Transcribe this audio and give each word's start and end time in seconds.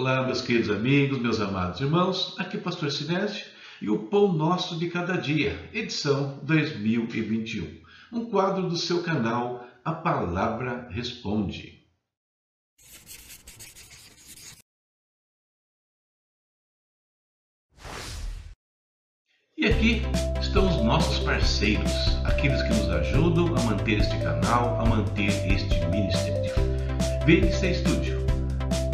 Olá, 0.00 0.22
meus 0.22 0.40
queridos 0.40 0.70
amigos, 0.70 1.18
meus 1.18 1.42
amados 1.42 1.78
irmãos, 1.78 2.34
aqui 2.38 2.56
é 2.56 2.58
o 2.58 2.62
Pastor 2.62 2.90
Sinésio 2.90 3.44
e 3.82 3.90
o 3.90 4.04
Pão 4.04 4.32
Nosso 4.32 4.78
de 4.78 4.88
Cada 4.88 5.18
Dia, 5.18 5.68
edição 5.74 6.40
2021, 6.42 7.82
um 8.10 8.24
quadro 8.30 8.66
do 8.66 8.78
seu 8.78 9.02
canal 9.02 9.62
A 9.84 9.92
Palavra 9.92 10.88
Responde. 10.90 11.84
E 19.58 19.66
aqui 19.66 20.00
estão 20.40 20.66
os 20.66 20.82
nossos 20.82 21.18
parceiros, 21.18 21.92
aqueles 22.24 22.62
que 22.62 22.70
nos 22.70 22.88
ajudam 22.88 23.54
a 23.54 23.62
manter 23.64 23.98
este 24.00 24.18
canal, 24.20 24.80
a 24.80 24.86
manter 24.86 25.28
este 25.52 25.78
ministério. 25.88 26.54
VNC 27.26 27.74
Studio 27.74 28.19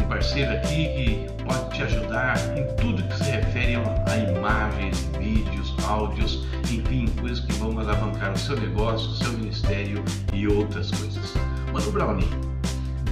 parceiro 0.07 0.51
aqui 0.53 0.87
que 0.95 1.43
pode 1.43 1.75
te 1.75 1.83
ajudar 1.83 2.37
em 2.57 2.65
tudo 2.75 3.03
que 3.03 3.17
se 3.17 3.31
refere 3.31 3.75
a 3.75 4.17
imagens, 4.17 5.09
vídeos, 5.19 5.75
áudios, 5.85 6.45
enfim, 6.71 7.07
coisas 7.19 7.39
que 7.41 7.53
vão 7.53 7.77
alavancar 7.79 8.31
o 8.33 8.37
seu 8.37 8.59
negócio, 8.59 9.09
o 9.09 9.15
seu 9.15 9.31
ministério 9.33 10.03
e 10.33 10.47
outras 10.47 10.91
coisas. 10.91 11.33
Mano 11.73 11.91
Brownie, 11.91 12.29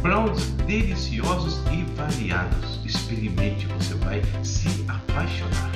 brownies 0.02 0.50
deliciosos 0.66 1.62
e 1.72 1.84
variados. 1.96 2.80
Experimente, 2.86 3.66
você 3.68 3.94
vai 3.96 4.22
se 4.44 4.86
apaixonar. 4.88 5.72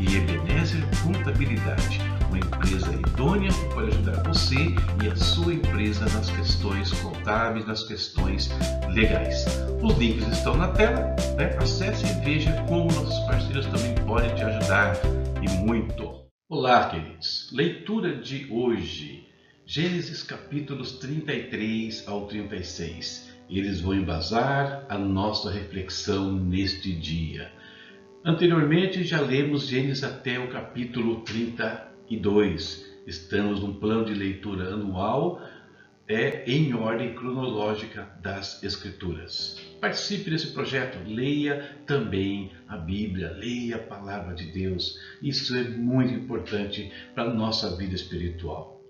E 0.00 0.16
Ebenezer 0.16 0.82
Contabilidade 1.02 2.00
uma 2.34 2.40
empresa 2.40 2.92
idônea 2.92 3.52
que 3.52 3.74
pode 3.74 3.90
ajudar 3.90 4.22
você 4.24 4.56
e 5.04 5.06
a 5.08 5.14
sua 5.14 5.54
empresa 5.54 6.04
nas 6.06 6.28
questões 6.30 6.90
contábeis, 7.00 7.64
nas 7.64 7.84
questões 7.84 8.50
legais. 8.92 9.44
Os 9.80 9.96
links 9.96 10.26
estão 10.26 10.56
na 10.56 10.68
tela, 10.68 11.14
né? 11.36 11.56
acesse 11.60 12.04
e 12.04 12.24
veja 12.24 12.52
como 12.68 12.92
nossos 12.92 13.18
parceiros 13.26 13.66
também 13.66 13.94
podem 14.04 14.34
te 14.34 14.42
ajudar 14.42 14.96
e 15.40 15.48
muito. 15.64 16.24
Olá, 16.48 16.90
queridos. 16.90 17.50
Leitura 17.52 18.16
de 18.16 18.48
hoje, 18.50 19.28
Gênesis 19.64 20.24
capítulos 20.24 20.98
33 20.98 22.08
ao 22.08 22.26
36. 22.26 23.32
Eles 23.48 23.80
vão 23.80 23.94
embasar 23.94 24.84
a 24.88 24.98
nossa 24.98 25.52
reflexão 25.52 26.32
neste 26.32 26.92
dia. 26.92 27.52
Anteriormente 28.24 29.04
já 29.04 29.20
lemos 29.20 29.68
Gênesis 29.68 30.02
até 30.02 30.40
o 30.40 30.48
capítulo 30.48 31.20
30 31.20 31.92
e 31.92 31.93
2. 32.10 32.94
Estamos 33.06 33.60
num 33.60 33.74
plano 33.74 34.04
de 34.04 34.14
leitura 34.14 34.72
anual 34.72 35.40
é 36.06 36.44
em 36.50 36.74
ordem 36.74 37.14
cronológica 37.14 38.10
das 38.20 38.62
Escrituras. 38.62 39.58
Participe 39.80 40.30
desse 40.30 40.48
projeto, 40.48 40.98
leia 41.06 41.78
também 41.86 42.52
a 42.68 42.76
Bíblia, 42.76 43.32
leia 43.32 43.76
a 43.76 43.82
palavra 43.82 44.34
de 44.34 44.52
Deus. 44.52 44.98
Isso 45.22 45.56
é 45.56 45.64
muito 45.64 46.12
importante 46.12 46.92
para 47.14 47.24
a 47.24 47.34
nossa 47.34 47.74
vida 47.76 47.94
espiritual. 47.94 48.82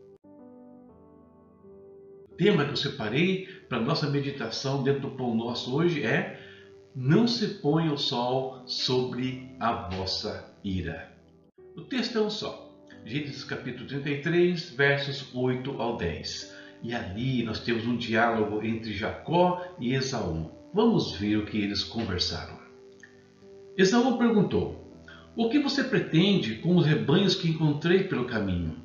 O 2.32 2.36
tema 2.36 2.64
que 2.64 2.72
eu 2.72 2.76
separei 2.76 3.46
para 3.68 3.78
a 3.78 3.82
nossa 3.82 4.10
meditação 4.10 4.82
dentro 4.82 5.02
do 5.02 5.10
Pão 5.12 5.36
Nosso 5.36 5.72
hoje 5.76 6.02
é 6.02 6.40
Não 6.96 7.28
se 7.28 7.60
ponha 7.60 7.92
o 7.92 7.98
sol 7.98 8.64
sobre 8.66 9.54
a 9.60 9.88
vossa 9.88 10.52
ira. 10.64 11.12
O 11.76 11.82
texto 11.82 12.18
é 12.18 12.20
um 12.20 12.30
só. 12.30 12.63
Gênesis 13.06 13.44
capítulo 13.44 13.86
33, 13.86 14.70
versos 14.70 15.28
8 15.34 15.70
ao 15.72 15.98
10. 15.98 16.54
E 16.82 16.94
ali 16.94 17.42
nós 17.42 17.60
temos 17.60 17.86
um 17.86 17.98
diálogo 17.98 18.64
entre 18.64 18.94
Jacó 18.94 19.62
e 19.78 19.92
Esaú. 19.92 20.50
Vamos 20.72 21.12
ver 21.12 21.36
o 21.36 21.44
que 21.44 21.58
eles 21.58 21.84
conversaram. 21.84 22.58
Esaú 23.76 24.16
perguntou: 24.16 24.90
O 25.36 25.50
que 25.50 25.58
você 25.58 25.84
pretende 25.84 26.54
com 26.56 26.76
os 26.76 26.86
rebanhos 26.86 27.34
que 27.34 27.50
encontrei 27.50 28.04
pelo 28.04 28.24
caminho? 28.24 28.76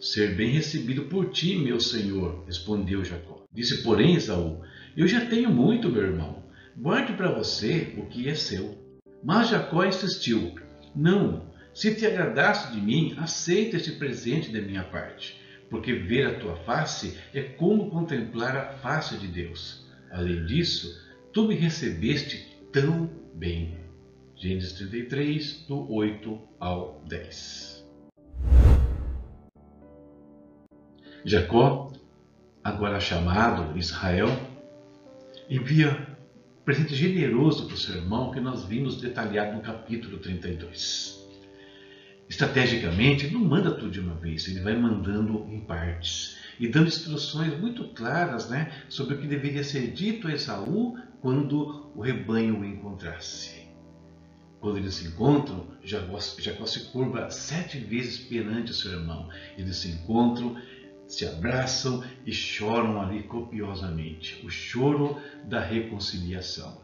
Ser 0.00 0.34
bem 0.34 0.48
recebido 0.48 1.02
por 1.02 1.28
ti, 1.28 1.58
meu 1.58 1.78
senhor, 1.78 2.42
respondeu 2.46 3.04
Jacó. 3.04 3.44
Disse, 3.52 3.82
porém, 3.82 4.14
Esaú: 4.14 4.62
Eu 4.96 5.06
já 5.06 5.26
tenho 5.26 5.50
muito, 5.50 5.90
meu 5.90 6.04
irmão. 6.04 6.42
Guarde 6.78 7.12
para 7.12 7.30
você 7.30 7.92
o 7.98 8.06
que 8.06 8.26
é 8.26 8.34
seu. 8.34 8.78
Mas 9.22 9.50
Jacó 9.50 9.84
insistiu: 9.84 10.54
Não, 10.96 11.49
se 11.72 11.94
te 11.94 12.04
agradaste 12.04 12.72
de 12.72 12.80
mim, 12.80 13.14
aceita 13.18 13.76
este 13.76 13.92
presente 13.92 14.50
da 14.50 14.60
minha 14.60 14.82
parte, 14.82 15.40
porque 15.68 15.92
ver 15.92 16.26
a 16.26 16.38
tua 16.38 16.56
face 16.56 17.16
é 17.32 17.42
como 17.42 17.90
contemplar 17.90 18.56
a 18.56 18.72
face 18.78 19.16
de 19.16 19.28
Deus. 19.28 19.86
Além 20.10 20.44
disso, 20.46 21.00
tu 21.32 21.46
me 21.46 21.54
recebeste 21.54 22.58
tão 22.72 23.08
bem. 23.34 23.78
Gênesis 24.34 24.72
33, 24.72 25.66
do 25.68 25.92
8 25.92 26.40
ao 26.58 27.02
10. 27.06 27.86
Jacó, 31.24 31.92
agora 32.64 32.98
chamado 32.98 33.78
Israel, 33.78 34.28
envia 35.48 36.08
presente 36.64 36.96
generoso 36.96 37.66
para 37.66 37.74
o 37.74 37.78
seu 37.78 37.96
irmão 37.96 38.30
que 38.32 38.40
nós 38.40 38.64
vimos 38.64 39.00
detalhado 39.00 39.56
no 39.56 39.62
capítulo 39.62 40.18
32 40.18 41.19
estrategicamente, 42.30 43.26
ele 43.26 43.34
não 43.34 43.44
manda 43.44 43.72
tudo 43.72 43.90
de 43.90 43.98
uma 43.98 44.14
vez, 44.14 44.46
ele 44.46 44.60
vai 44.60 44.76
mandando 44.76 45.44
em 45.50 45.58
partes 45.58 46.36
e 46.60 46.68
dando 46.68 46.86
instruções 46.86 47.58
muito 47.58 47.88
claras 47.88 48.48
né, 48.48 48.72
sobre 48.88 49.16
o 49.16 49.18
que 49.18 49.26
deveria 49.26 49.64
ser 49.64 49.90
dito 49.90 50.28
a 50.28 50.32
Esaú 50.32 50.96
quando 51.20 51.90
o 51.92 52.00
rebanho 52.00 52.60
o 52.60 52.64
encontrasse. 52.64 53.68
Quando 54.60 54.78
eles 54.78 54.94
se 54.94 55.08
encontram, 55.08 55.66
Jacó, 55.82 56.20
Jacó 56.38 56.66
se 56.66 56.90
curva 56.90 57.30
sete 57.30 57.78
vezes 57.78 58.18
perante 58.18 58.74
seu 58.74 58.92
irmão. 58.92 59.28
Eles 59.58 59.78
se 59.78 59.88
encontram, 59.88 60.56
se 61.08 61.26
abraçam 61.26 62.04
e 62.24 62.32
choram 62.32 63.00
ali 63.00 63.22
copiosamente. 63.24 64.44
O 64.44 64.50
choro 64.50 65.16
da 65.46 65.60
reconciliação. 65.60 66.80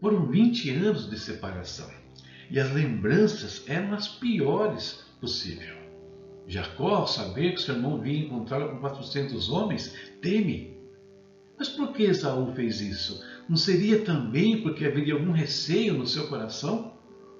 Foram 0.00 0.26
20 0.26 0.70
anos 0.70 1.10
de 1.10 1.18
separação 1.18 2.01
e 2.52 2.60
as 2.60 2.70
lembranças 2.70 3.64
eram 3.66 3.94
as 3.94 4.06
piores 4.06 5.06
possível. 5.18 5.74
Jacó, 6.46 6.96
ao 6.96 7.06
saber 7.06 7.54
que 7.54 7.62
seu 7.62 7.76
irmão 7.76 7.98
vinha 7.98 8.26
encontrá-lo 8.26 8.68
com 8.68 8.80
400 8.80 9.48
homens, 9.48 9.96
teme. 10.20 10.76
Mas 11.58 11.70
por 11.70 11.94
que 11.94 12.02
Esaú 12.02 12.52
fez 12.52 12.82
isso? 12.82 13.24
Não 13.48 13.56
seria 13.56 14.04
também 14.04 14.60
porque 14.60 14.84
haveria 14.84 15.14
algum 15.14 15.32
receio 15.32 15.94
no 15.94 16.06
seu 16.06 16.28
coração 16.28 16.92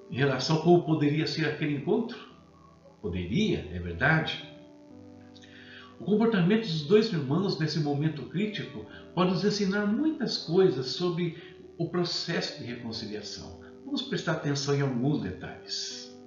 em 0.09 0.15
relação 0.15 0.57
a 0.57 0.61
como 0.63 0.83
poderia 0.83 1.27
ser 1.27 1.45
aquele 1.45 1.75
encontro? 1.75 2.17
Poderia, 2.99 3.69
é 3.71 3.77
verdade. 3.77 4.43
O 5.99 6.05
comportamento 6.05 6.63
dos 6.63 6.87
dois 6.87 7.13
irmãos 7.13 7.59
nesse 7.59 7.79
momento 7.79 8.23
crítico 8.23 8.87
pode 9.13 9.29
nos 9.29 9.45
ensinar 9.45 9.85
muitas 9.85 10.37
coisas 10.37 10.87
sobre 10.87 11.37
o 11.77 11.87
processo 11.89 12.59
de 12.59 12.65
reconciliação. 12.65 13.62
Vamos 13.93 14.07
prestar 14.07 14.31
atenção 14.31 14.73
em 14.73 14.81
alguns 14.81 15.21
detalhes. 15.21 16.19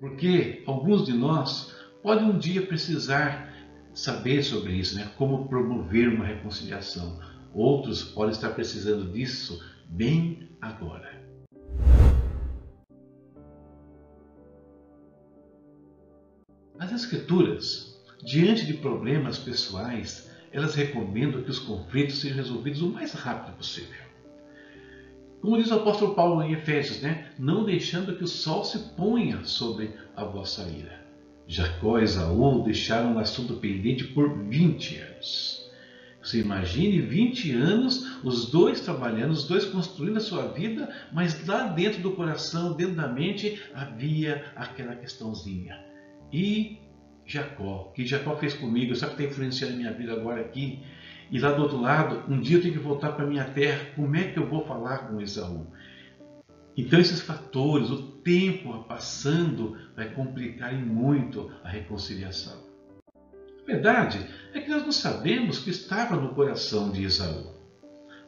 Porque 0.00 0.62
alguns 0.66 1.04
de 1.04 1.12
nós 1.12 1.70
podem 2.02 2.30
um 2.30 2.38
dia 2.38 2.66
precisar 2.66 3.54
saber 3.92 4.42
sobre 4.42 4.72
isso, 4.72 4.96
né? 4.96 5.12
como 5.18 5.46
promover 5.46 6.08
uma 6.08 6.24
reconciliação. 6.24 7.20
Outros 7.52 8.02
podem 8.02 8.32
estar 8.32 8.54
precisando 8.54 9.12
disso 9.12 9.62
bem 9.86 10.48
agora. 10.62 11.22
As 16.78 16.90
Escrituras, 16.90 18.02
diante 18.24 18.64
de 18.64 18.72
problemas 18.72 19.38
pessoais, 19.38 20.30
elas 20.50 20.74
recomendam 20.74 21.42
que 21.42 21.50
os 21.50 21.58
conflitos 21.58 22.18
sejam 22.22 22.38
resolvidos 22.38 22.80
o 22.80 22.88
mais 22.88 23.12
rápido 23.12 23.54
possível. 23.58 24.03
Como 25.44 25.58
diz 25.58 25.70
o 25.70 25.74
apóstolo 25.74 26.14
Paulo 26.14 26.42
em 26.42 26.54
Efésios, 26.54 27.02
né? 27.02 27.26
não 27.38 27.66
deixando 27.66 28.16
que 28.16 28.24
o 28.24 28.26
sol 28.26 28.64
se 28.64 28.78
ponha 28.96 29.44
sobre 29.44 29.90
a 30.16 30.24
vossa 30.24 30.62
ira. 30.70 31.04
Jacó 31.46 31.98
e 31.98 32.04
Esaú 32.04 32.62
deixaram 32.62 33.14
o 33.14 33.18
assunto 33.18 33.52
pendente 33.56 34.04
por 34.04 34.38
20 34.48 34.96
anos. 34.96 35.70
Você 36.22 36.40
imagine 36.40 37.02
20 37.02 37.52
anos, 37.52 38.24
os 38.24 38.50
dois 38.50 38.80
trabalhando, 38.80 39.32
os 39.32 39.46
dois 39.46 39.66
construindo 39.66 40.16
a 40.16 40.20
sua 40.20 40.48
vida, 40.48 40.88
mas 41.12 41.46
lá 41.46 41.66
dentro 41.66 42.00
do 42.00 42.12
coração, 42.12 42.72
dentro 42.72 42.94
da 42.94 43.08
mente, 43.08 43.60
havia 43.74 44.46
aquela 44.56 44.96
questãozinha. 44.96 45.78
E 46.32 46.78
Jacó, 47.26 47.92
que 47.94 48.06
Jacó 48.06 48.34
fez 48.36 48.54
comigo, 48.54 48.96
sabe 48.96 49.16
que 49.16 49.22
está 49.22 49.34
influenciando 49.34 49.74
a 49.74 49.76
minha 49.76 49.92
vida 49.92 50.14
agora 50.14 50.40
aqui? 50.40 50.82
E 51.30 51.38
lá 51.38 51.52
do 51.52 51.62
outro 51.62 51.80
lado, 51.80 52.22
um 52.32 52.40
dia 52.40 52.58
eu 52.58 52.62
tenho 52.62 52.74
que 52.74 52.80
voltar 52.80 53.12
para 53.12 53.26
minha 53.26 53.44
terra, 53.44 53.86
como 53.96 54.14
é 54.16 54.24
que 54.24 54.38
eu 54.38 54.48
vou 54.48 54.66
falar 54.66 55.08
com 55.08 55.20
Esaú? 55.20 55.66
Então 56.76 56.98
esses 56.98 57.20
fatores, 57.20 57.90
o 57.90 58.02
tempo 58.02 58.84
passando, 58.84 59.78
vai 59.94 60.10
complicar 60.10 60.74
muito 60.74 61.50
a 61.62 61.68
reconciliação. 61.68 62.64
Verdade 63.66 64.26
é 64.52 64.60
que 64.60 64.68
nós 64.68 64.82
não 64.82 64.92
sabemos 64.92 65.58
o 65.58 65.64
que 65.64 65.70
estava 65.70 66.16
no 66.16 66.34
coração 66.34 66.90
de 66.90 67.04
Esaú. 67.04 67.54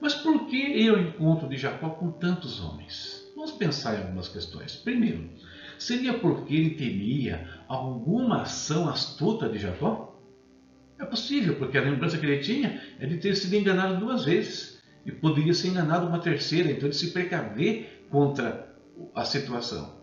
Mas 0.00 0.14
por 0.14 0.46
que 0.46 0.88
ao 0.88 0.98
encontro 0.98 1.48
de 1.48 1.56
Jacó 1.56 1.90
com 1.90 2.10
tantos 2.10 2.62
homens? 2.62 3.24
Vamos 3.34 3.52
pensar 3.52 3.94
em 3.94 4.02
algumas 4.02 4.28
questões. 4.28 4.76
Primeiro, 4.76 5.28
seria 5.78 6.18
porque 6.18 6.54
ele 6.54 6.70
temia 6.70 7.48
alguma 7.68 8.42
ação 8.42 8.88
astuta 8.88 9.48
de 9.48 9.58
Jacó? 9.58 10.05
É 10.98 11.04
possível, 11.04 11.56
porque 11.56 11.76
a 11.76 11.82
lembrança 11.82 12.18
que 12.18 12.24
ele 12.24 12.42
tinha 12.42 12.80
é 12.98 13.06
de 13.06 13.18
ter 13.18 13.34
sido 13.34 13.54
enganado 13.54 13.98
duas 14.00 14.24
vezes 14.24 14.82
e 15.04 15.12
poderia 15.12 15.54
ser 15.54 15.68
enganado 15.68 16.06
uma 16.06 16.18
terceira, 16.18 16.70
então 16.70 16.86
ele 16.88 16.94
se 16.94 17.12
precaver 17.12 18.06
contra 18.10 18.74
a 19.14 19.24
situação. 19.24 20.02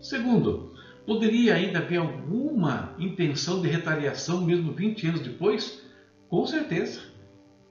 Segundo, 0.00 0.74
poderia 1.04 1.54
ainda 1.54 1.80
haver 1.80 1.98
alguma 1.98 2.94
intenção 2.98 3.60
de 3.60 3.68
retaliação 3.68 4.44
mesmo 4.44 4.72
20 4.72 5.06
anos 5.08 5.20
depois? 5.20 5.82
Com 6.28 6.46
certeza. 6.46 7.00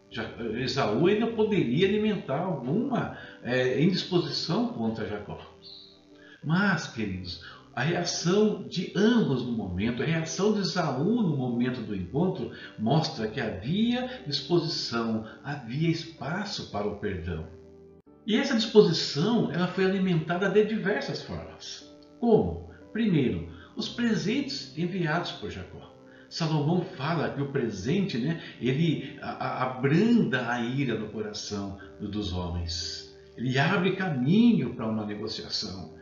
Já, 0.09 0.30
Esaú 0.59 1.07
ainda 1.07 1.27
poderia 1.27 1.88
alimentar 1.88 2.42
alguma 2.42 3.18
é, 3.42 3.81
indisposição 3.81 4.68
contra 4.74 5.07
Jacó. 5.07 5.39
Mas, 6.44 6.88
queridos, 6.88 7.42
a 7.73 7.81
reação 7.81 8.63
de 8.68 8.91
ambos 8.95 9.44
no 9.44 9.51
momento, 9.53 10.03
a 10.03 10.06
reação 10.06 10.53
de 10.53 10.59
Esaú 10.59 11.21
no 11.21 11.38
momento 11.38 11.81
do 11.81 11.95
encontro, 11.95 12.51
mostra 12.77 13.27
que 13.27 13.39
havia 13.39 14.21
disposição, 14.27 15.25
havia 15.44 15.89
espaço 15.89 16.69
para 16.71 16.88
o 16.88 16.97
perdão. 16.97 17.47
E 18.25 18.35
essa 18.35 18.56
disposição 18.56 19.51
ela 19.51 19.68
foi 19.68 19.85
alimentada 19.85 20.50
de 20.50 20.65
diversas 20.65 21.23
formas. 21.23 21.91
Como? 22.19 22.69
Primeiro, 22.91 23.50
os 23.75 23.89
presentes 23.89 24.77
enviados 24.77 25.31
por 25.31 25.50
Jacó. 25.50 25.91
Salomão 26.29 26.81
fala 26.95 27.29
que 27.29 27.41
o 27.41 27.51
presente, 27.51 28.17
né, 28.17 28.41
ele 28.62 29.17
abranda 29.21 30.50
a 30.50 30.62
ira 30.62 30.97
no 30.97 31.09
coração 31.09 31.77
dos 32.00 32.31
homens. 32.31 33.17
Ele 33.35 33.57
abre 33.57 33.95
caminho 33.95 34.74
para 34.75 34.88
uma 34.88 35.06
negociação. 35.06 35.94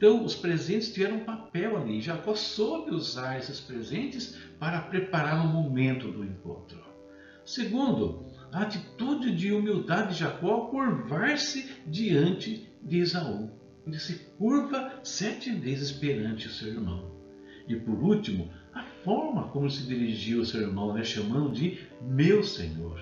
Então, 0.00 0.24
os 0.24 0.34
presentes 0.34 0.94
tiveram 0.94 1.18
um 1.18 1.24
papel 1.24 1.76
ali. 1.76 2.00
Jacó 2.00 2.34
soube 2.34 2.90
usar 2.90 3.38
esses 3.38 3.60
presentes 3.60 4.34
para 4.58 4.80
preparar 4.80 5.44
o 5.44 5.48
momento 5.48 6.10
do 6.10 6.24
encontro. 6.24 6.82
Segundo, 7.44 8.24
a 8.50 8.62
atitude 8.62 9.36
de 9.36 9.52
humildade 9.52 10.14
de 10.14 10.20
Jacó 10.20 10.68
curvar-se 10.68 11.70
diante 11.86 12.66
de 12.82 12.96
Esaú. 12.96 13.50
Ele 13.86 13.98
se 13.98 14.14
curva 14.38 14.90
sete 15.04 15.50
vezes 15.50 15.92
perante 15.92 16.46
o 16.46 16.50
seu 16.50 16.68
irmão. 16.68 17.10
E 17.68 17.76
por 17.76 18.02
último, 18.02 18.50
a 18.72 18.82
forma 19.04 19.48
como 19.48 19.68
se 19.68 19.82
dirigiu 19.82 20.38
ao 20.38 20.46
seu 20.46 20.62
irmão, 20.62 20.94
né, 20.94 21.04
chamando 21.04 21.52
de 21.52 21.78
meu 22.00 22.42
Senhor. 22.42 22.98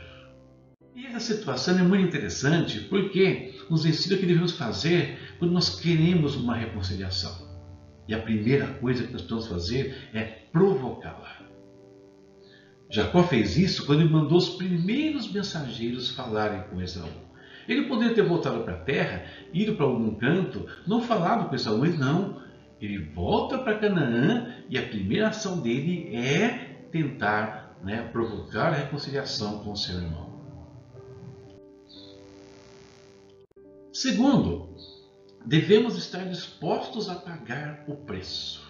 E 0.98 1.06
essa 1.06 1.32
situação 1.32 1.78
é 1.78 1.82
muito 1.84 2.08
interessante 2.08 2.80
porque 2.80 3.54
nos 3.70 3.86
ensina 3.86 4.16
o 4.16 4.18
que 4.18 4.26
devemos 4.26 4.50
fazer 4.50 5.36
quando 5.38 5.52
nós 5.52 5.78
queremos 5.78 6.34
uma 6.34 6.56
reconciliação. 6.56 7.32
E 8.08 8.12
a 8.12 8.18
primeira 8.18 8.66
coisa 8.66 9.04
que 9.04 9.12
nós 9.12 9.22
precisamos 9.22 9.46
fazer 9.46 9.96
é 10.12 10.24
provocá-la. 10.50 11.36
Jacó 12.90 13.22
fez 13.22 13.56
isso 13.56 13.86
quando 13.86 14.00
ele 14.00 14.10
mandou 14.10 14.38
os 14.38 14.48
primeiros 14.48 15.30
mensageiros 15.30 16.10
falarem 16.10 16.62
com 16.62 16.82
Esaú. 16.82 17.08
Ele 17.68 17.86
poderia 17.86 18.16
ter 18.16 18.22
voltado 18.22 18.64
para 18.64 18.74
a 18.74 18.80
terra, 18.80 19.24
ido 19.54 19.76
para 19.76 19.86
algum 19.86 20.16
canto, 20.16 20.66
não 20.84 21.00
falado 21.00 21.48
com 21.48 21.54
Esaú, 21.54 21.78
mas 21.78 21.96
não. 21.96 22.42
Ele 22.80 22.98
volta 22.98 23.56
para 23.58 23.78
Canaã 23.78 24.52
e 24.68 24.76
a 24.76 24.82
primeira 24.82 25.28
ação 25.28 25.60
dele 25.60 26.12
é 26.12 26.76
tentar 26.90 27.78
né, 27.84 28.02
provocar 28.10 28.72
a 28.72 28.76
reconciliação 28.78 29.60
com 29.60 29.70
o 29.70 29.76
seu 29.76 29.94
irmão. 29.94 30.27
Segundo, 33.98 34.76
devemos 35.44 35.98
estar 35.98 36.24
dispostos 36.24 37.08
a 37.08 37.16
pagar 37.16 37.84
o 37.88 37.96
preço. 37.96 38.64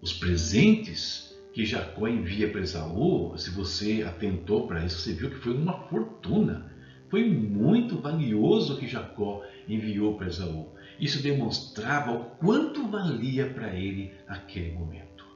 Os 0.00 0.12
presentes 0.12 1.36
que 1.52 1.66
Jacó 1.66 2.06
envia 2.06 2.48
para 2.48 2.60
Esaú, 2.60 3.36
se 3.36 3.50
você 3.50 4.04
atentou 4.06 4.68
para 4.68 4.86
isso, 4.86 5.00
você 5.00 5.14
viu 5.14 5.30
que 5.30 5.40
foi 5.40 5.56
uma 5.56 5.88
fortuna. 5.88 6.72
Foi 7.10 7.28
muito 7.28 8.00
valioso 8.00 8.76
que 8.76 8.86
Jacó 8.86 9.42
enviou 9.66 10.16
para 10.16 10.28
Esaú. 10.28 10.68
Isso 11.00 11.20
demonstrava 11.20 12.12
o 12.12 12.24
quanto 12.36 12.86
valia 12.86 13.50
para 13.50 13.74
ele 13.74 14.12
aquele 14.28 14.74
momento. 14.74 15.26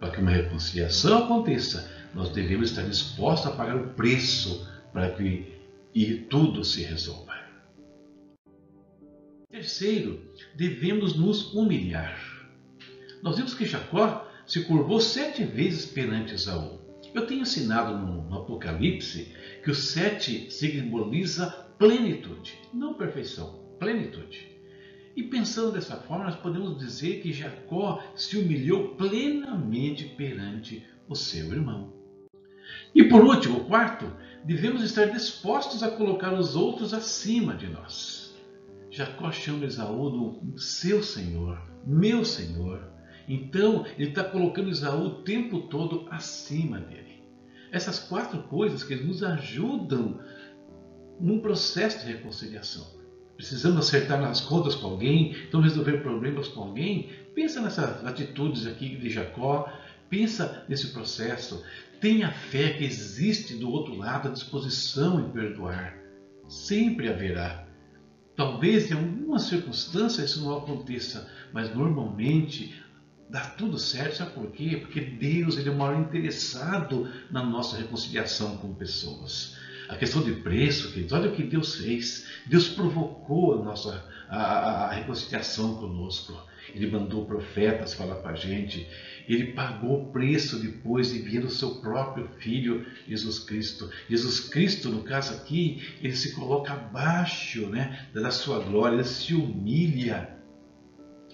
Para 0.00 0.12
que 0.12 0.20
uma 0.22 0.30
reconciliação 0.30 1.24
aconteça, 1.24 1.92
nós 2.14 2.30
devemos 2.30 2.70
estar 2.70 2.84
dispostos 2.84 3.52
a 3.52 3.54
pagar 3.54 3.76
o 3.76 3.90
preço 3.90 4.66
para 4.94 5.10
que 5.10 5.60
e 5.94 6.14
tudo 6.14 6.64
se 6.64 6.84
resolva. 6.84 7.31
Terceiro, 9.52 10.18
devemos 10.54 11.14
nos 11.14 11.52
humilhar. 11.52 12.18
Nós 13.22 13.36
vimos 13.36 13.52
que 13.52 13.66
Jacó 13.66 14.26
se 14.46 14.64
curvou 14.64 14.98
sete 14.98 15.44
vezes 15.44 15.84
perante 15.84 16.32
Esaú. 16.32 16.80
Eu 17.12 17.26
tenho 17.26 17.42
ensinado 17.42 17.98
no, 17.98 18.34
Apocalipse 18.34 19.36
que 19.62 19.70
o 19.70 19.74
sete 19.74 20.50
simboliza 20.50 21.50
plenitude, 21.78 22.58
não 22.72 22.94
perfeição, 22.94 23.76
plenitude. 23.78 24.50
E 25.14 25.22
pensando 25.24 25.72
dessa 25.72 25.96
forma, 25.96 26.24
nós 26.24 26.36
podemos 26.36 26.78
dizer 26.78 27.20
que 27.20 27.30
Jacó 27.30 28.02
se 28.16 28.38
humilhou 28.38 28.94
plenamente 28.94 30.06
perante 30.16 30.82
o 31.06 31.14
seu 31.14 31.52
irmão. 31.52 31.92
E 32.94 33.04
por 33.04 33.22
último, 33.22 33.66
quarto, 33.66 34.10
devemos 34.46 34.82
estar 34.82 35.10
dispostos 35.10 35.82
a 35.82 35.90
colocar 35.90 36.32
os 36.32 36.56
outros 36.56 36.94
acima 36.94 37.54
de 37.54 37.66
nós. 37.66 38.21
Jacó 38.92 39.32
chama 39.32 39.64
Esaú 39.64 40.10
do 40.10 40.58
seu 40.58 41.02
Senhor, 41.02 41.58
meu 41.86 42.26
Senhor. 42.26 42.92
Então, 43.26 43.86
ele 43.96 44.10
está 44.10 44.22
colocando 44.22 44.68
Esaú 44.68 45.06
o 45.06 45.22
tempo 45.22 45.60
todo 45.62 46.06
acima 46.10 46.78
dele. 46.78 47.24
Essas 47.72 47.98
quatro 47.98 48.42
coisas 48.42 48.84
que 48.84 48.94
nos 48.94 49.22
ajudam 49.22 50.20
num 51.18 51.40
processo 51.40 52.04
de 52.04 52.12
reconciliação. 52.12 52.86
Precisamos 53.34 53.78
acertar 53.78 54.20
nas 54.20 54.42
contas 54.42 54.74
com 54.74 54.88
alguém, 54.88 55.36
então 55.48 55.62
resolver 55.62 56.02
problemas 56.02 56.48
com 56.48 56.60
alguém. 56.60 57.08
Pensa 57.34 57.62
nessas 57.62 58.04
atitudes 58.04 58.66
aqui 58.66 58.94
de 58.96 59.08
Jacó, 59.08 59.72
pensa 60.10 60.66
nesse 60.68 60.88
processo. 60.88 61.64
Tenha 61.98 62.30
fé 62.30 62.74
que 62.74 62.84
existe 62.84 63.54
do 63.54 63.70
outro 63.70 63.96
lado 63.96 64.28
a 64.28 64.32
disposição 64.32 65.18
em 65.18 65.30
perdoar. 65.30 65.96
Sempre 66.46 67.08
haverá. 67.08 67.61
Talvez 68.42 68.90
em 68.90 68.94
alguma 68.94 69.38
circunstância 69.38 70.24
isso 70.24 70.42
não 70.42 70.58
aconteça, 70.58 71.30
mas 71.52 71.72
normalmente 71.72 72.74
dá 73.30 73.40
tudo 73.40 73.78
certo. 73.78 74.16
Sabe 74.16 74.32
por 74.32 74.50
quê? 74.50 74.78
Porque 74.80 75.00
Deus 75.00 75.56
ele 75.56 75.68
é 75.68 75.72
o 75.72 75.78
maior 75.78 76.00
interessado 76.00 77.08
na 77.30 77.44
nossa 77.44 77.76
reconciliação 77.76 78.56
com 78.56 78.74
pessoas. 78.74 79.54
A 79.88 79.94
questão 79.94 80.24
de 80.24 80.32
preço, 80.32 80.88
queridos, 80.88 81.12
olha 81.12 81.30
o 81.30 81.36
que 81.36 81.44
Deus 81.44 81.76
fez. 81.76 82.26
Deus 82.44 82.68
provocou 82.68 83.60
a 83.60 83.64
nossa 83.64 84.04
a, 84.28 84.86
a 84.86 84.92
reconciliação 84.92 85.76
conosco. 85.76 86.36
Ele 86.74 86.90
mandou 86.90 87.24
profetas 87.24 87.94
falar 87.94 88.16
para 88.16 88.32
a 88.32 88.36
gente. 88.36 88.88
Ele 89.28 89.52
pagou 89.52 90.02
o 90.02 90.12
preço 90.12 90.58
depois 90.58 91.12
enviando 91.12 91.44
o 91.44 91.50
seu 91.50 91.76
próprio 91.76 92.28
Filho, 92.38 92.86
Jesus 93.06 93.38
Cristo. 93.40 93.90
Jesus 94.08 94.40
Cristo, 94.40 94.88
no 94.88 95.02
caso 95.02 95.34
aqui, 95.34 95.82
ele 96.02 96.14
se 96.14 96.34
coloca 96.34 96.72
abaixo 96.72 97.68
né, 97.68 98.08
da 98.12 98.30
sua 98.30 98.60
glória, 98.60 98.96
ele 98.96 99.04
se 99.04 99.34
humilha 99.34 100.36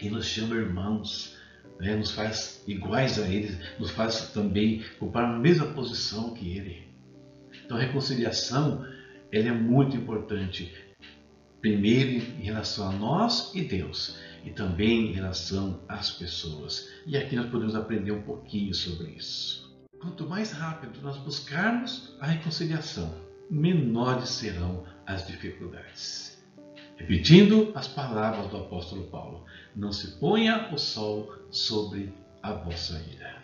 e 0.00 0.08
nos 0.08 0.26
chama 0.26 0.56
irmãos. 0.56 1.36
Né, 1.80 1.94
nos 1.94 2.10
faz 2.10 2.64
iguais 2.66 3.20
a 3.20 3.28
Ele, 3.28 3.56
nos 3.78 3.92
faz 3.92 4.32
também 4.32 4.84
ocupar 4.96 5.24
a 5.26 5.38
mesma 5.38 5.66
posição 5.66 6.34
que 6.34 6.58
Ele. 6.58 6.88
Então 7.64 7.76
a 7.76 7.80
reconciliação 7.80 8.84
ela 9.30 9.48
é 9.48 9.52
muito 9.52 9.96
importante. 9.96 10.74
Primeiro 11.60 12.10
em 12.10 12.42
relação 12.42 12.90
a 12.90 12.92
nós 12.92 13.52
e 13.54 13.62
Deus 13.62 14.18
e 14.44 14.50
também 14.50 15.10
em 15.10 15.12
relação 15.12 15.80
às 15.88 16.10
pessoas. 16.10 16.88
E 17.06 17.16
aqui 17.16 17.36
nós 17.36 17.50
podemos 17.50 17.74
aprender 17.74 18.12
um 18.12 18.22
pouquinho 18.22 18.74
sobre 18.74 19.10
isso. 19.10 19.68
Quanto 20.00 20.28
mais 20.28 20.52
rápido 20.52 21.00
nós 21.02 21.16
buscarmos 21.18 22.16
a 22.20 22.26
reconciliação, 22.26 23.12
menores 23.50 24.28
serão 24.30 24.84
as 25.06 25.26
dificuldades. 25.26 26.38
Repetindo 26.96 27.72
as 27.74 27.88
palavras 27.88 28.50
do 28.50 28.56
apóstolo 28.58 29.04
Paulo: 29.04 29.44
Não 29.74 29.92
se 29.92 30.18
ponha 30.18 30.72
o 30.72 30.78
sol 30.78 31.32
sobre 31.50 32.12
a 32.42 32.52
vossa 32.52 33.02
ira. 33.12 33.38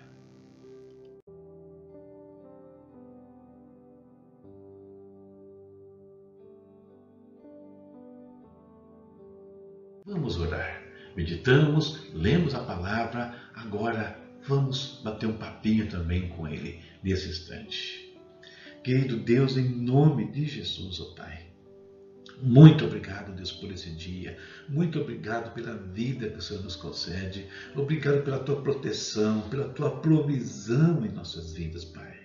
Vamos 10.07 10.39
orar. 10.39 10.84
Meditamos, 11.17 12.09
lemos 12.13 12.55
a 12.55 12.61
palavra, 12.61 13.35
agora 13.55 14.19
vamos 14.47 15.01
bater 15.05 15.27
um 15.27 15.37
papinho 15.37 15.89
também 15.89 16.29
com 16.29 16.49
Ele 16.49 16.81
nesse 17.03 17.29
instante. 17.29 18.13
Querido 18.83 19.17
Deus, 19.17 19.57
em 19.57 19.69
nome 19.69 20.31
de 20.31 20.45
Jesus, 20.45 21.01
ó 21.01 21.05
oh 21.05 21.15
Pai, 21.15 21.45
muito 22.43 22.85
obrigado, 22.85 23.35
Deus, 23.35 23.53
por 23.53 23.71
esse 23.71 23.91
dia. 23.91 24.37
Muito 24.69 25.01
obrigado 25.01 25.55
pela 25.55 25.75
vida 25.77 26.29
que 26.29 26.39
o 26.39 26.43
Senhor 26.43 26.63
nos 26.63 26.77
concede. 26.77 27.47
Obrigado 27.77 28.23
pela 28.23 28.41
tua 28.41 28.61
proteção, 28.61 29.43
pela 29.49 29.69
tua 29.69 30.01
provisão 30.01 31.05
em 31.07 31.13
nossas 31.13 31.55
vidas, 31.55 31.85
Pai. 31.85 32.24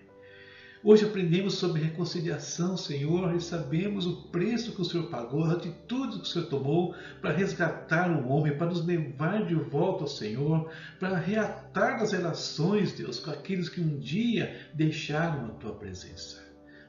Hoje 0.81 1.03
aprendemos 1.03 1.55
sobre 1.55 1.81
reconciliação, 1.81 2.77
Senhor, 2.77 3.35
e 3.35 3.41
sabemos 3.41 4.07
o 4.07 4.29
preço 4.29 4.71
que 4.71 4.81
o 4.81 4.85
Senhor 4.85 5.09
pagou, 5.09 5.43
a 5.43 5.51
atitude 5.51 6.19
que 6.19 6.23
o 6.23 6.25
Senhor 6.25 6.47
tomou 6.47 6.95
para 7.21 7.33
resgatar 7.33 8.09
o 8.09 8.29
homem, 8.29 8.57
para 8.57 8.67
nos 8.67 8.85
levar 8.85 9.45
de 9.45 9.55
volta 9.55 10.05
ao 10.05 10.07
Senhor, 10.07 10.71
para 10.97 11.17
reatar 11.17 12.01
as 12.01 12.13
relações, 12.13 12.93
Deus, 12.93 13.19
com 13.19 13.29
aqueles 13.29 13.67
que 13.67 13.81
um 13.81 13.99
dia 13.99 14.69
deixaram 14.73 15.47
a 15.47 15.49
tua 15.49 15.73
presença. 15.75 16.41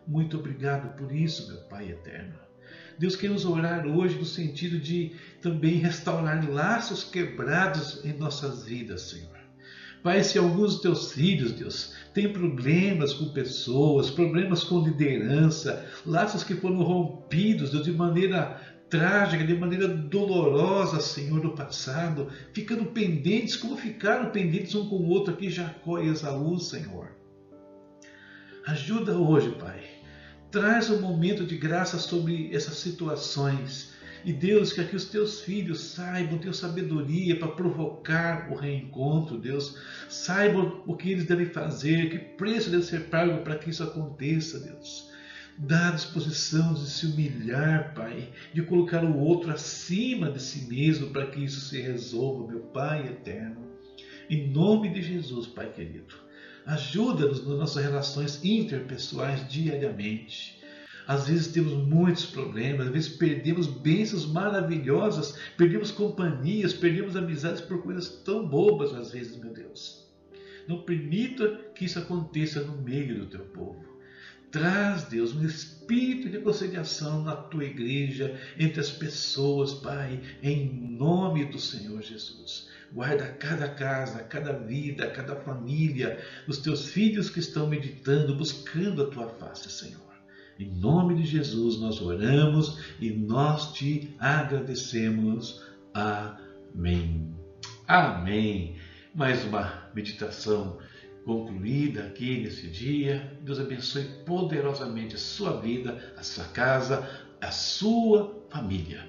Muito 0.07 0.39
obrigado 0.39 0.97
por 0.97 1.11
isso, 1.11 1.49
meu 1.49 1.63
Pai 1.63 1.91
eterno. 1.91 2.39
Deus 2.97 3.17
quer 3.17 3.31
nos 3.31 3.45
orar 3.45 3.89
hoje 3.89 4.17
no 4.17 4.25
sentido 4.25 4.79
de 4.79 5.17
também 5.43 5.79
restaurar 5.79 6.49
laços 6.49 7.03
quebrados 7.03 8.05
em 8.05 8.13
nossas 8.13 8.63
vidas, 8.63 9.03
Senhor. 9.03 9.40
Pai, 10.03 10.25
se 10.25 10.39
alguns 10.39 10.75
dos 10.75 10.81
teus 10.81 11.13
filhos, 11.13 11.53
Deus, 11.53 11.95
têm 12.15 12.33
problemas 12.33 13.13
com 13.13 13.33
pessoas, 13.33 14.09
problemas 14.09 14.65
com 14.65 14.83
liderança, 14.83 15.87
laços 16.07 16.43
que 16.43 16.55
foram 16.55 16.83
rompidos, 16.83 17.71
Deus, 17.71 17.85
de 17.85 17.93
maneira 17.93 18.59
trágica, 18.89 19.45
de 19.45 19.55
maneira 19.55 19.87
dolorosa, 19.87 21.01
Senhor, 21.01 21.43
no 21.45 21.55
passado, 21.55 22.29
ficando 22.55 22.87
pendentes, 22.87 23.57
como 23.57 23.77
ficaram 23.77 24.31
pendentes 24.31 24.75
um 24.75 24.89
com 24.89 24.97
o 24.97 25.09
outro 25.09 25.35
aqui, 25.35 25.51
Jacó 25.51 25.99
e 25.99 26.09
Esaú, 26.09 26.59
Senhor. 26.59 27.15
Ajuda 28.67 29.17
hoje, 29.17 29.51
Pai. 29.53 29.83
Traz 30.51 30.91
um 30.91 31.01
momento 31.01 31.45
de 31.45 31.57
graça 31.57 31.99
sobre 31.99 32.55
essas 32.55 32.77
situações 32.77 33.93
e 34.25 34.33
Deus, 34.33 34.73
que 34.73 34.81
aqui 34.81 34.95
os 34.95 35.07
teus 35.07 35.41
filhos 35.41 35.81
saibam, 35.81 36.39
ter 36.39 36.55
sabedoria 36.55 37.37
para 37.37 37.49
provocar 37.49 38.51
o 38.51 38.55
reencontro, 38.55 39.39
Deus. 39.39 39.77
Saibam 40.09 40.83
o 40.87 40.95
que 40.95 41.13
eles 41.13 41.25
devem 41.25 41.47
fazer, 41.47 42.11
que 42.11 42.19
preço 42.19 42.71
deve 42.71 42.83
ser 42.83 43.09
pago 43.09 43.43
para 43.43 43.57
que 43.57 43.71
isso 43.71 43.83
aconteça, 43.83 44.61
Deus. 44.61 45.09
Dá 45.57 45.91
disposição 45.91 46.75
de 46.75 46.89
se 46.89 47.07
humilhar, 47.07 47.95
Pai, 47.95 48.31
de 48.53 48.63
colocar 48.63 49.05
o 49.05 49.19
outro 49.19 49.51
acima 49.51 50.31
de 50.31 50.41
si 50.41 50.67
mesmo 50.67 51.11
para 51.11 51.27
que 51.27 51.43
isso 51.45 51.61
se 51.61 51.81
resolva, 51.81 52.47
meu 52.47 52.61
Pai 52.61 53.07
eterno. 53.07 53.69
Em 54.29 54.49
nome 54.51 54.91
de 54.91 55.03
Jesus, 55.03 55.47
Pai 55.47 55.71
querido. 55.73 56.15
Ajuda-nos 56.67 57.47
nas 57.47 57.59
nossas 57.59 57.83
relações 57.83 58.45
interpessoais 58.45 59.49
diariamente. 59.49 60.60
Às 61.11 61.27
vezes 61.27 61.49
temos 61.49 61.73
muitos 61.73 62.25
problemas, 62.25 62.87
às 62.87 62.93
vezes 62.93 63.09
perdemos 63.09 63.67
bênçãos 63.67 64.27
maravilhosas, 64.31 65.37
perdemos 65.57 65.91
companhias, 65.91 66.73
perdemos 66.73 67.17
amizades 67.17 67.61
por 67.61 67.83
coisas 67.83 68.09
tão 68.25 68.47
bobas, 68.47 68.95
às 68.95 69.11
vezes, 69.11 69.37
meu 69.37 69.53
Deus. 69.53 70.09
Não 70.69 70.83
permita 70.83 71.49
que 71.75 71.85
isso 71.85 71.99
aconteça 71.99 72.61
no 72.61 72.81
meio 72.81 73.19
do 73.19 73.27
teu 73.27 73.45
povo. 73.47 73.85
Traz, 74.53 75.03
Deus, 75.03 75.35
um 75.35 75.45
espírito 75.45 76.29
de 76.29 76.37
reconciliação 76.37 77.25
na 77.25 77.35
tua 77.35 77.65
igreja, 77.65 78.41
entre 78.57 78.79
as 78.79 78.91
pessoas, 78.91 79.75
Pai, 79.75 80.21
em 80.41 80.97
nome 80.97 81.45
do 81.47 81.59
Senhor 81.59 82.01
Jesus. 82.03 82.69
Guarda 82.93 83.33
cada 83.33 83.69
casa, 83.69 84.23
cada 84.23 84.53
vida, 84.53 85.11
cada 85.11 85.35
família, 85.35 86.25
os 86.47 86.59
teus 86.59 86.87
filhos 86.87 87.29
que 87.29 87.41
estão 87.41 87.67
meditando, 87.67 88.37
buscando 88.37 89.03
a 89.03 89.11
tua 89.11 89.29
face, 89.29 89.69
Senhor. 89.69 90.10
Em 90.61 90.69
nome 90.75 91.15
de 91.15 91.25
Jesus 91.25 91.81
nós 91.81 92.03
oramos 92.03 92.79
e 93.01 93.09
nós 93.09 93.73
te 93.73 94.15
agradecemos. 94.19 95.65
Amém. 95.95 97.35
Amém. 97.89 98.77
Mais 99.15 99.43
uma 99.47 99.91
meditação 99.95 100.77
concluída 101.25 102.03
aqui 102.03 102.43
nesse 102.43 102.67
dia. 102.67 103.39
Deus 103.41 103.59
abençoe 103.59 104.05
poderosamente 104.27 105.15
a 105.15 105.19
sua 105.19 105.59
vida, 105.63 106.13
a 106.15 106.23
sua 106.23 106.45
casa, 106.45 107.09
a 107.41 107.51
sua 107.51 108.45
família. 108.51 109.09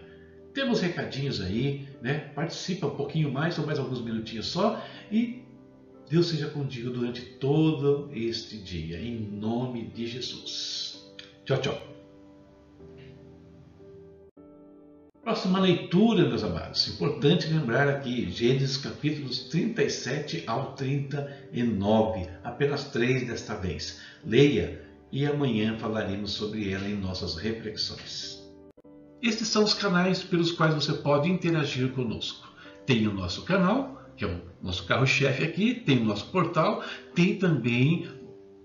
Temos 0.54 0.80
recadinhos 0.80 1.42
aí, 1.42 1.86
né? 2.02 2.32
Participa 2.34 2.88
um 2.88 2.96
pouquinho 2.96 3.30
mais, 3.30 3.60
ou 3.60 3.66
mais 3.66 3.78
alguns 3.78 4.02
minutinhos 4.02 4.46
só, 4.46 4.82
e 5.12 5.44
Deus 6.10 6.28
seja 6.28 6.48
contigo 6.48 6.92
durante 6.92 7.22
todo 7.22 8.10
este 8.14 8.58
dia, 8.58 9.02
em 9.02 9.20
nome 9.20 9.88
de 9.88 10.08
Jesus. 10.08 10.91
Tchau, 11.46 11.58
tchau. 11.58 11.92
Próxima 15.24 15.60
leitura, 15.60 16.28
meus 16.28 16.44
amados. 16.44 16.88
Importante 16.88 17.48
lembrar 17.48 17.88
aqui, 17.88 18.30
Gênesis 18.30 18.78
capítulos 18.78 19.50
37 19.50 20.44
ao 20.46 20.74
39, 20.74 22.28
apenas 22.44 22.86
três 22.86 23.28
desta 23.28 23.56
vez. 23.56 24.02
Leia 24.26 24.84
e 25.12 25.26
amanhã 25.26 25.78
falaremos 25.78 26.32
sobre 26.32 26.72
ela 26.72 26.88
em 26.88 26.96
nossas 26.96 27.36
reflexões. 27.36 28.42
Estes 29.22 29.48
são 29.48 29.64
os 29.64 29.74
canais 29.74 30.24
pelos 30.24 30.52
quais 30.52 30.74
você 30.74 30.94
pode 30.94 31.30
interagir 31.30 31.92
conosco. 31.92 32.52
Tem 32.86 33.08
o 33.08 33.14
nosso 33.14 33.44
canal, 33.44 34.04
que 34.16 34.26
é 34.26 34.28
o 34.28 34.42
nosso 34.62 34.86
carro-chefe 34.86 35.44
aqui, 35.44 35.74
tem 35.74 36.00
o 36.00 36.06
nosso 36.06 36.26
portal, 36.28 36.84
tem 37.16 37.38
também 37.38 38.08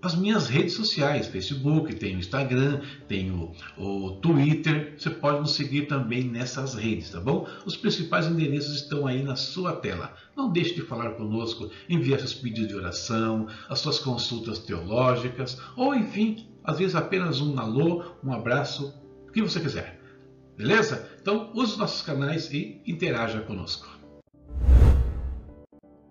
as 0.01 0.15
minhas 0.15 0.47
redes 0.47 0.73
sociais, 0.73 1.27
Facebook, 1.27 1.95
tem 1.95 2.15
o 2.15 2.19
Instagram, 2.19 2.81
tem 3.07 3.31
o, 3.31 3.51
o, 3.77 4.11
Twitter, 4.21 4.93
você 4.97 5.09
pode 5.09 5.39
nos 5.39 5.55
seguir 5.55 5.87
também 5.87 6.23
nessas 6.23 6.75
redes, 6.75 7.09
tá 7.09 7.19
bom? 7.19 7.47
Os 7.65 7.75
principais 7.75 8.27
endereços 8.27 8.75
estão 8.75 9.07
aí 9.07 9.23
na 9.23 9.35
sua 9.35 9.73
tela. 9.73 10.13
Não 10.35 10.51
deixe 10.51 10.75
de 10.75 10.81
falar 10.81 11.11
conosco, 11.11 11.71
enviar 11.89 12.19
seus 12.19 12.35
pedidos 12.35 12.67
de 12.67 12.75
oração, 12.75 13.47
as 13.67 13.79
suas 13.79 13.97
consultas 13.97 14.59
teológicas, 14.59 15.59
ou 15.75 15.95
enfim, 15.95 16.47
às 16.63 16.77
vezes 16.77 16.95
apenas 16.95 17.41
um 17.41 17.59
alô, 17.59 18.03
um 18.23 18.31
abraço, 18.31 18.93
o 19.27 19.31
que 19.31 19.41
você 19.41 19.59
quiser. 19.59 19.99
Beleza? 20.55 21.09
Então 21.19 21.51
use 21.53 21.71
os 21.71 21.77
nossos 21.77 22.01
canais 22.03 22.51
e 22.53 22.81
interaja 22.85 23.41
conosco. 23.41 23.97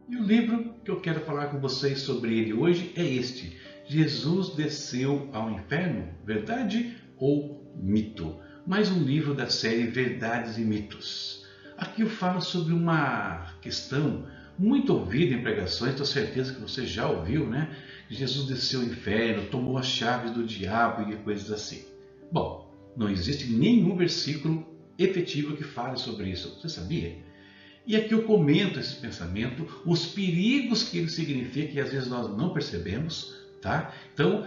E 0.08 0.16
o 0.16 0.22
livro 0.22 0.74
que 0.84 0.90
eu 0.90 1.00
quero 1.00 1.20
falar 1.20 1.46
com 1.46 1.58
vocês 1.58 2.00
sobre 2.00 2.38
ele 2.38 2.52
hoje 2.52 2.92
é 2.94 3.04
este, 3.04 3.56
Jesus 3.88 4.48
desceu 4.50 5.28
ao 5.32 5.48
inferno, 5.48 6.08
verdade 6.24 6.96
ou 7.16 7.72
mito? 7.76 8.36
Mais 8.66 8.90
um 8.90 9.00
livro 9.00 9.32
da 9.32 9.48
série 9.48 9.86
Verdades 9.86 10.58
e 10.58 10.62
Mitos. 10.62 11.44
Aqui 11.78 12.02
eu 12.02 12.10
falo 12.10 12.40
sobre 12.40 12.72
uma 12.72 13.52
questão 13.62 14.26
muito 14.58 14.92
ouvida 14.92 15.34
em 15.34 15.42
pregações, 15.42 15.94
tenho 15.94 16.04
certeza 16.04 16.52
que 16.52 16.60
você 16.60 16.84
já 16.84 17.08
ouviu, 17.08 17.46
né? 17.48 17.70
Jesus 18.10 18.48
desceu 18.48 18.80
ao 18.80 18.86
inferno, 18.86 19.48
tomou 19.50 19.78
as 19.78 19.86
chaves 19.86 20.32
do 20.32 20.42
diabo 20.42 21.08
e 21.08 21.16
coisas 21.18 21.52
assim. 21.52 21.84
Bom, 22.32 22.74
não 22.96 23.08
existe 23.08 23.52
nenhum 23.52 23.96
versículo 23.96 24.66
efetivo 24.98 25.56
que 25.56 25.62
fale 25.62 25.96
sobre 25.96 26.28
isso. 26.28 26.58
Você 26.60 26.68
sabia? 26.68 27.18
E 27.86 27.94
aqui 27.94 28.12
eu 28.12 28.24
comento 28.24 28.80
esse 28.80 28.96
pensamento, 28.96 29.64
os 29.86 30.06
perigos 30.06 30.82
que 30.82 30.98
ele 30.98 31.08
significa 31.08 31.74
e 31.74 31.80
às 31.80 31.92
vezes 31.92 32.08
nós 32.08 32.36
não 32.36 32.52
percebemos, 32.52 33.45
Tá? 33.66 33.90
Então, 34.14 34.46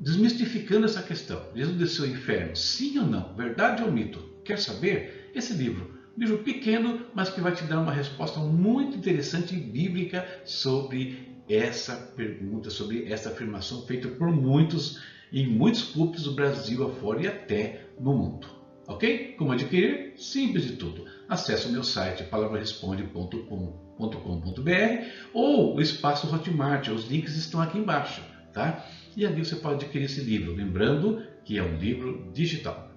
desmistificando 0.00 0.84
essa 0.84 1.00
questão, 1.00 1.40
Jesus 1.54 1.78
desceu 1.78 2.04
ao 2.04 2.10
inferno, 2.10 2.56
sim 2.56 2.98
ou 2.98 3.06
não? 3.06 3.32
Verdade 3.36 3.84
ou 3.84 3.92
mito? 3.92 4.18
Quer 4.44 4.58
saber? 4.58 5.30
Esse 5.32 5.52
livro, 5.52 6.00
um 6.16 6.20
livro 6.20 6.38
pequeno, 6.38 7.06
mas 7.14 7.30
que 7.30 7.40
vai 7.40 7.52
te 7.52 7.62
dar 7.62 7.78
uma 7.78 7.92
resposta 7.92 8.40
muito 8.40 8.96
interessante 8.96 9.54
e 9.54 9.60
bíblica 9.60 10.26
sobre 10.44 11.28
essa 11.48 11.94
pergunta, 11.94 12.70
sobre 12.70 13.06
essa 13.06 13.28
afirmação 13.28 13.86
feita 13.86 14.08
por 14.08 14.32
muitos 14.32 15.00
em 15.32 15.46
muitos 15.46 15.84
púlpitos 15.84 16.24
do 16.24 16.32
Brasil 16.32 16.84
afora 16.84 17.22
e 17.22 17.28
até 17.28 17.82
no 18.00 18.12
mundo. 18.12 18.48
Ok? 18.88 19.36
Como 19.38 19.52
adquirir? 19.52 20.14
Simples 20.16 20.64
de 20.64 20.72
tudo. 20.72 21.04
Acesse 21.28 21.68
o 21.68 21.70
meu 21.70 21.84
site 21.84 22.24
palavraresponde.com.br 22.24 25.04
ou 25.32 25.76
o 25.76 25.80
espaço 25.80 26.34
Hotmart. 26.34 26.88
Os 26.88 27.08
links 27.08 27.36
estão 27.36 27.60
aqui 27.60 27.78
embaixo 27.78 28.20
tá? 28.52 28.86
E 29.16 29.26
ali 29.26 29.44
você 29.44 29.56
pode 29.56 29.84
adquirir 29.84 30.04
esse 30.04 30.20
livro, 30.20 30.52
lembrando 30.52 31.22
que 31.44 31.58
é 31.58 31.62
um 31.62 31.76
livro 31.76 32.30
digital. 32.32 32.90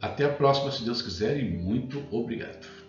Até 0.00 0.24
a 0.24 0.32
próxima, 0.32 0.70
se 0.70 0.84
Deus 0.84 1.00
quiser, 1.00 1.38
e 1.38 1.44
muito 1.44 2.02
obrigado. 2.10 2.83